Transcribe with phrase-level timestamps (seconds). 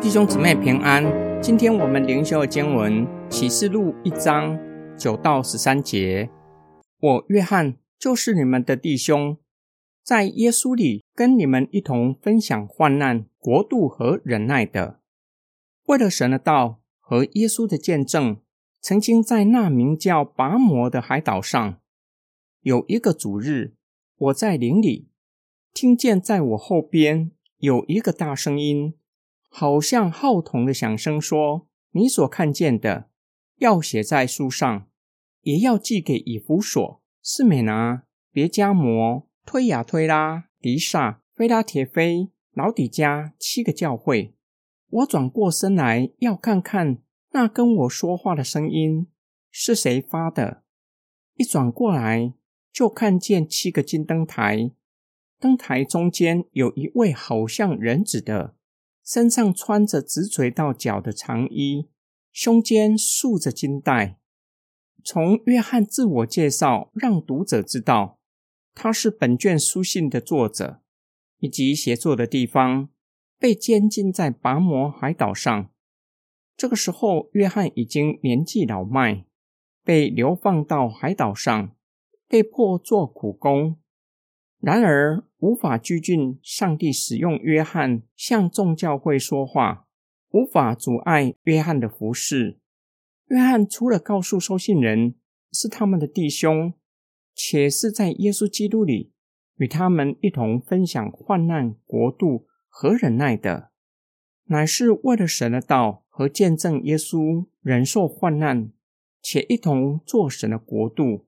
[0.00, 1.04] 弟兄姊妹平安，
[1.42, 4.58] 今天我们灵修的经文启示录一章
[4.96, 6.30] 九到十三节。
[6.98, 9.36] 我约翰就是你们的弟兄，
[10.02, 15.00] 在耶稣里跟你们一同分享患难、国度和忍耐的。
[15.84, 18.38] 为了神的道和耶稣的见证，
[18.80, 21.78] 曾经在那名叫拔摩的海岛上，
[22.62, 23.74] 有一个主日，
[24.18, 25.08] 我在林里
[25.72, 28.94] 听见在我后边有一个大声音，
[29.48, 33.08] 好像号筒的响声，说：“你所看见的，
[33.56, 34.86] 要写在书上。”
[35.42, 38.02] 也要寄给以弗所、士美拿、
[38.32, 44.34] 别加摩、推雅推拉、迪萨、菲拉铁菲、老底加七个教会。
[44.90, 46.98] 我转过身来，要看看
[47.30, 49.06] 那跟我说话的声音
[49.50, 50.64] 是谁发的。
[51.36, 52.34] 一转过来，
[52.78, 54.70] 就看见七个金灯台，
[55.40, 58.54] 灯台中间有一位好像人子的，
[59.04, 61.88] 身上穿着直垂到脚的长衣，
[62.30, 64.20] 胸间束着金带。
[65.02, 68.20] 从约翰自我介绍，让读者知道
[68.76, 70.80] 他是本卷书信的作者，
[71.40, 72.90] 以及写作的地方
[73.40, 75.68] 被监禁在拔摩海岛上。
[76.56, 79.24] 这个时候，约翰已经年纪老迈，
[79.82, 81.74] 被流放到海岛上，
[82.28, 83.78] 被迫做苦工。
[84.60, 89.86] 然而，无法拘禁上帝使用约翰向众教会说话，
[90.30, 92.58] 无法阻碍约翰的服侍。
[93.28, 95.14] 约翰除了告诉收信人
[95.52, 96.74] 是他们的弟兄，
[97.34, 99.12] 且是在耶稣基督里
[99.56, 103.70] 与他们一同分享患难、国度和忍耐的，
[104.46, 108.72] 乃是为了神的道和见证耶稣忍受患难，
[109.22, 111.27] 且一同做神的国度。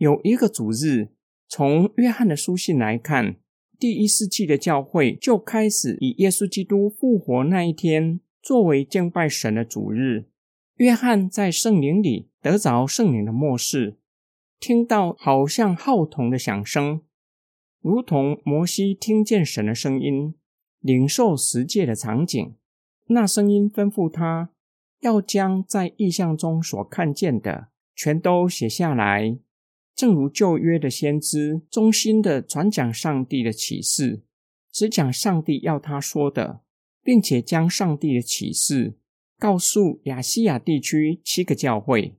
[0.00, 1.10] 有一个主日，
[1.46, 3.36] 从约翰的书信来看，
[3.78, 10.24] 第一世纪的教会就开始以耶稣基督复活那一天作为敬拜神的主日。
[10.76, 13.98] 约翰在圣灵里得着圣灵的漠视，
[14.58, 17.02] 听到好像号筒的响声，
[17.82, 20.34] 如同摩西听见神的声音，
[20.80, 22.54] 领受十诫的场景。
[23.08, 24.48] 那声音吩咐他
[25.00, 29.36] 要将在意象中所看见的全都写下来，
[30.00, 34.22] 正如旧约的先知忠心的传讲上帝的启示，
[34.72, 36.62] 只讲上帝要他说的，
[37.02, 38.96] 并且将上帝的启示。
[39.38, 42.16] 告诉亚细亚地区七个教会，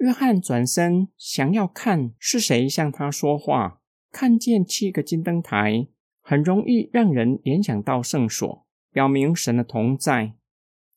[0.00, 3.80] 约翰转身想要看是谁向他说话。
[4.12, 5.88] 看见七个金灯台，
[6.20, 10.34] 很容易让人联想到圣所，表明神的同在，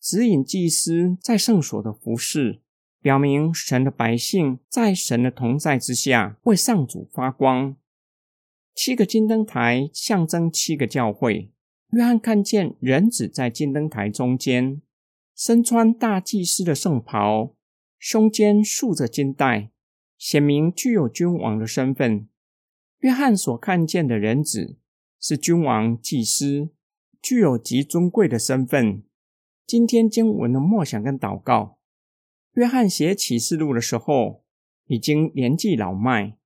[0.02, 2.60] 指引祭司在圣所的服饰，
[3.02, 7.76] 表明神的百姓在神的同在之下为上主发光。
[8.74, 11.52] 七个金灯台象征七个教会。
[11.92, 14.82] 约翰看见人子在金灯台中间。
[15.36, 17.56] 身穿大祭司的圣袍，
[17.98, 19.72] 胸间束着金带，
[20.16, 22.28] 显明具有君王的身份。
[23.00, 24.78] 约翰所看见的人子
[25.20, 26.70] 是君王、祭司，
[27.20, 29.02] 具有极尊贵的身份。
[29.66, 31.80] 今天经文的默想跟祷告，
[32.54, 34.44] 约翰写启示录的时候
[34.88, 36.38] 已经年纪老迈，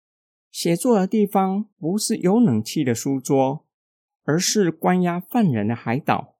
[0.51, 3.65] 写作的地方不是有冷气的书桌，
[4.23, 6.35] 而是关押犯人的海岛，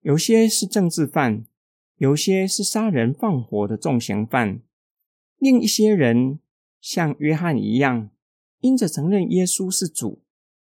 [0.00, 1.44] 有些是政治犯。
[1.98, 4.60] 有些是杀人放火的重刑犯，
[5.38, 6.40] 另一些人
[6.80, 8.10] 像约翰一样，
[8.58, 10.20] 因着承认耶稣是主，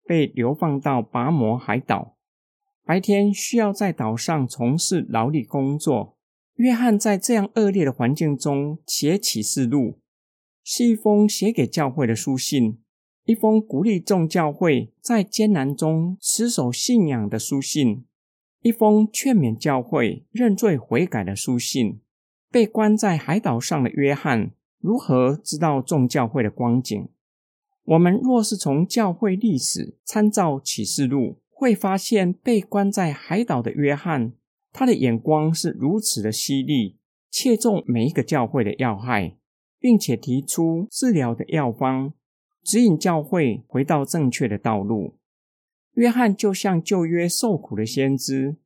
[0.04, 2.16] 被流放到拔摩海岛，
[2.82, 6.17] 白天需要在岛上从事劳力工作。
[6.58, 10.00] 约翰在这样恶劣的环境中写启示录，
[10.64, 12.80] 是一封写给教会的书信，
[13.22, 18.04] 一封鼓励众教会在艰难中持守信仰的书信。
[18.62, 22.00] 一封劝勉教会认罪悔改的书信。
[22.50, 27.08] 被关在海岛上的约翰如何知道众教会的光景？
[27.84, 34.32] 我们若是从教会历史参照启示录，会发现被关在海岛的约翰，
[34.72, 36.98] 他的眼光是如此的犀利，
[37.30, 39.36] 切中每一个教会的要害，
[39.78, 42.12] 并且提出治疗的药方，
[42.62, 45.16] 指引教会回到正确的道路。
[45.94, 48.56] 约翰就像旧约受苦的先知，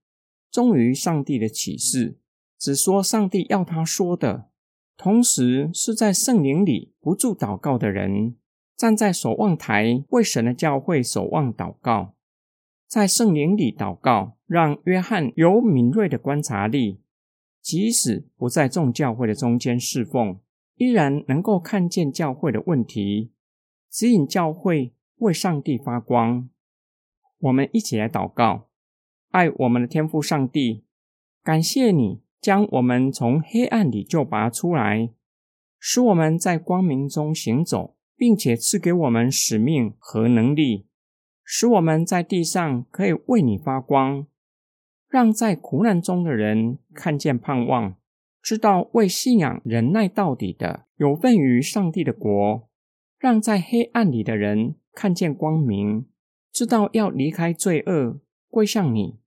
[0.50, 2.19] 忠于上帝的启示，
[2.58, 4.50] 只说上帝要他说的，
[4.98, 8.37] 同时是在圣灵里不住祷告的人，
[8.76, 12.14] 站在守望台为神的教会守望祷告，
[12.92, 17.00] 在圣灵里祷告，让约翰有敏锐的观察力，
[17.62, 20.38] 即使不在众教会的中间侍奉，
[20.76, 23.32] 依然能够看见教会的问题，
[23.90, 24.92] 指引教会。
[25.20, 26.50] 为上帝发光。
[27.38, 28.68] 我们一起来祷告：
[29.30, 30.84] 爱我们的天父上帝，
[31.42, 35.08] 感谢你将我们从黑暗里救拔出来，
[35.78, 40.86] 使我们在光明中行走，并且赐给我们使命和能力，
[41.54, 44.26] 使我们在地上可以为你发光，
[45.06, 47.94] 让在苦难中的人看见盼望。
[48.40, 52.69] 知道为信仰忍耐到底的，有份于上帝的国；
[53.19, 56.06] 让在黑暗里的人看见光明，
[56.50, 59.19] 知道要离开罪恶，归向你。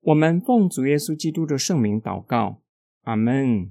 [0.00, 2.62] 我们奉主耶稣基督的圣名祷告，
[3.02, 3.70] 阿门。